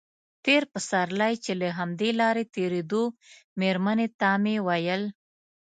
تېر 0.45 0.63
پسرلی 0.73 1.33
چې 1.43 1.51
له 1.61 1.67
همدې 1.77 2.09
لارې 2.21 2.43
تېرېدو 2.55 3.03
مېرمنې 3.59 4.07
ته 4.19 4.29
مې 4.43 4.55
ویل. 4.65 5.03